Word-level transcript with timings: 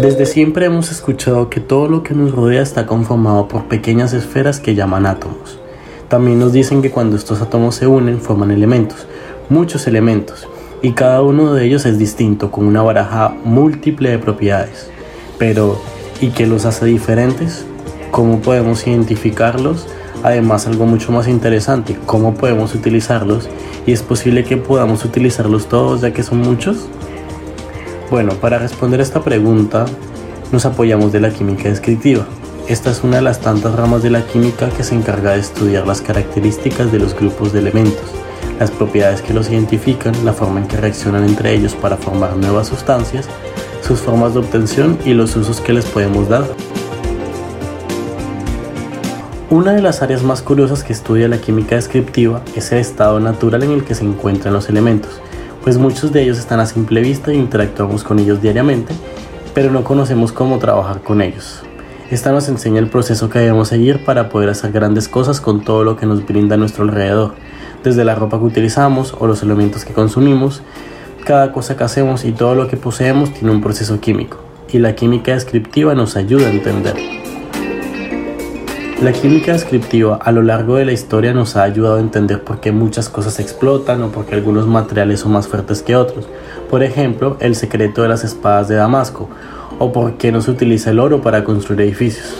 Desde 0.00 0.26
siempre 0.26 0.66
hemos 0.66 0.92
escuchado 0.92 1.50
que 1.50 1.58
todo 1.58 1.88
lo 1.88 2.04
que 2.04 2.14
nos 2.14 2.30
rodea 2.30 2.62
está 2.62 2.86
conformado 2.86 3.48
por 3.48 3.64
pequeñas 3.64 4.12
esferas 4.12 4.60
que 4.60 4.76
llaman 4.76 5.06
átomos. 5.06 5.58
También 6.06 6.38
nos 6.38 6.52
dicen 6.52 6.82
que 6.82 6.92
cuando 6.92 7.16
estos 7.16 7.42
átomos 7.42 7.74
se 7.74 7.88
unen 7.88 8.20
forman 8.20 8.52
elementos, 8.52 9.08
muchos 9.48 9.88
elementos, 9.88 10.46
y 10.82 10.92
cada 10.92 11.20
uno 11.22 11.52
de 11.52 11.64
ellos 11.64 11.84
es 11.84 11.98
distinto, 11.98 12.52
con 12.52 12.66
una 12.66 12.80
baraja 12.80 13.34
múltiple 13.42 14.10
de 14.10 14.20
propiedades. 14.20 14.88
Pero, 15.36 15.80
¿y 16.20 16.28
qué 16.28 16.46
los 16.46 16.64
hace 16.64 16.86
diferentes? 16.86 17.66
¿Cómo 18.12 18.38
podemos 18.38 18.86
identificarlos? 18.86 19.88
Además, 20.22 20.68
algo 20.68 20.86
mucho 20.86 21.10
más 21.10 21.26
interesante, 21.26 21.98
¿cómo 22.06 22.34
podemos 22.34 22.72
utilizarlos? 22.72 23.48
¿Y 23.84 23.90
es 23.90 24.04
posible 24.04 24.44
que 24.44 24.58
podamos 24.58 25.04
utilizarlos 25.04 25.68
todos 25.68 26.02
ya 26.02 26.12
que 26.12 26.22
son 26.22 26.38
muchos? 26.38 26.88
Bueno, 28.10 28.32
para 28.36 28.58
responder 28.58 29.02
esta 29.02 29.20
pregunta 29.20 29.84
nos 30.50 30.64
apoyamos 30.64 31.12
de 31.12 31.20
la 31.20 31.28
química 31.28 31.68
descriptiva. 31.68 32.24
Esta 32.66 32.90
es 32.90 33.04
una 33.04 33.16
de 33.16 33.22
las 33.22 33.40
tantas 33.40 33.74
ramas 33.74 34.02
de 34.02 34.08
la 34.08 34.24
química 34.26 34.70
que 34.70 34.82
se 34.82 34.94
encarga 34.94 35.32
de 35.32 35.40
estudiar 35.40 35.86
las 35.86 36.00
características 36.00 36.90
de 36.90 37.00
los 37.00 37.14
grupos 37.14 37.52
de 37.52 37.58
elementos, 37.58 38.10
las 38.58 38.70
propiedades 38.70 39.20
que 39.20 39.34
los 39.34 39.50
identifican, 39.50 40.14
la 40.24 40.32
forma 40.32 40.60
en 40.60 40.68
que 40.68 40.78
reaccionan 40.78 41.24
entre 41.24 41.52
ellos 41.52 41.74
para 41.74 41.98
formar 41.98 42.34
nuevas 42.38 42.68
sustancias, 42.68 43.28
sus 43.86 44.00
formas 44.00 44.32
de 44.32 44.40
obtención 44.40 44.98
y 45.04 45.12
los 45.12 45.36
usos 45.36 45.60
que 45.60 45.74
les 45.74 45.84
podemos 45.84 46.30
dar. 46.30 46.46
Una 49.50 49.72
de 49.72 49.82
las 49.82 50.00
áreas 50.00 50.22
más 50.22 50.40
curiosas 50.40 50.82
que 50.82 50.94
estudia 50.94 51.28
la 51.28 51.42
química 51.42 51.76
descriptiva 51.76 52.40
es 52.56 52.72
el 52.72 52.78
estado 52.78 53.20
natural 53.20 53.64
en 53.64 53.72
el 53.72 53.84
que 53.84 53.94
se 53.94 54.04
encuentran 54.04 54.54
los 54.54 54.70
elementos, 54.70 55.20
pues 55.68 55.76
muchos 55.76 56.12
de 56.12 56.22
ellos 56.22 56.38
están 56.38 56.60
a 56.60 56.64
simple 56.64 57.02
vista 57.02 57.30
e 57.30 57.34
interactuamos 57.34 58.02
con 58.02 58.18
ellos 58.18 58.40
diariamente, 58.40 58.94
pero 59.52 59.70
no 59.70 59.84
conocemos 59.84 60.32
cómo 60.32 60.58
trabajar 60.58 61.02
con 61.02 61.20
ellos. 61.20 61.60
Esta 62.10 62.32
nos 62.32 62.48
enseña 62.48 62.78
el 62.78 62.88
proceso 62.88 63.28
que 63.28 63.40
debemos 63.40 63.68
seguir 63.68 64.02
para 64.02 64.30
poder 64.30 64.48
hacer 64.48 64.72
grandes 64.72 65.08
cosas 65.08 65.42
con 65.42 65.62
todo 65.62 65.84
lo 65.84 65.98
que 65.98 66.06
nos 66.06 66.24
brinda 66.24 66.54
a 66.54 66.58
nuestro 66.58 66.84
alrededor, 66.84 67.34
desde 67.84 68.02
la 68.02 68.14
ropa 68.14 68.38
que 68.38 68.44
utilizamos 68.44 69.14
o 69.18 69.26
los 69.26 69.42
elementos 69.42 69.84
que 69.84 69.92
consumimos, 69.92 70.62
cada 71.26 71.52
cosa 71.52 71.76
que 71.76 71.84
hacemos 71.84 72.24
y 72.24 72.32
todo 72.32 72.54
lo 72.54 72.66
que 72.66 72.78
poseemos 72.78 73.34
tiene 73.34 73.50
un 73.50 73.60
proceso 73.60 74.00
químico, 74.00 74.38
y 74.72 74.78
la 74.78 74.94
química 74.94 75.34
descriptiva 75.34 75.94
nos 75.94 76.16
ayuda 76.16 76.46
a 76.46 76.50
entenderlo. 76.50 77.17
La 79.02 79.12
química 79.12 79.52
descriptiva 79.52 80.16
a 80.16 80.32
lo 80.32 80.42
largo 80.42 80.74
de 80.74 80.84
la 80.84 80.90
historia 80.90 81.32
nos 81.32 81.54
ha 81.54 81.62
ayudado 81.62 81.98
a 81.98 82.00
entender 82.00 82.42
por 82.42 82.58
qué 82.58 82.72
muchas 82.72 83.08
cosas 83.08 83.38
explotan 83.38 84.02
o 84.02 84.08
por 84.08 84.26
qué 84.26 84.34
algunos 84.34 84.66
materiales 84.66 85.20
son 85.20 85.30
más 85.30 85.46
fuertes 85.46 85.82
que 85.82 85.94
otros. 85.94 86.26
Por 86.68 86.82
ejemplo, 86.82 87.36
el 87.38 87.54
secreto 87.54 88.02
de 88.02 88.08
las 88.08 88.24
espadas 88.24 88.66
de 88.66 88.74
Damasco 88.74 89.28
o 89.78 89.92
por 89.92 90.14
qué 90.14 90.32
no 90.32 90.40
se 90.40 90.50
utiliza 90.50 90.90
el 90.90 90.98
oro 90.98 91.22
para 91.22 91.44
construir 91.44 91.82
edificios. 91.82 92.34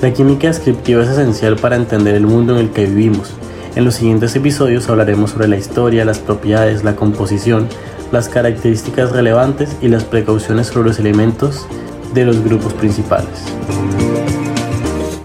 La 0.00 0.10
química 0.14 0.46
descriptiva 0.46 1.02
es 1.02 1.10
esencial 1.10 1.56
para 1.56 1.76
entender 1.76 2.14
el 2.14 2.26
mundo 2.26 2.54
en 2.54 2.60
el 2.60 2.70
que 2.70 2.86
vivimos. 2.86 3.34
En 3.76 3.84
los 3.84 3.96
siguientes 3.96 4.34
episodios 4.34 4.88
hablaremos 4.88 5.32
sobre 5.32 5.48
la 5.48 5.58
historia, 5.58 6.06
las 6.06 6.18
propiedades, 6.18 6.82
la 6.82 6.96
composición, 6.96 7.68
las 8.10 8.30
características 8.30 9.12
relevantes 9.12 9.76
y 9.82 9.88
las 9.88 10.04
precauciones 10.04 10.68
sobre 10.68 10.88
los 10.88 10.98
elementos 10.98 11.66
de 12.14 12.24
los 12.24 12.42
grupos 12.42 12.72
principales. 12.72 13.44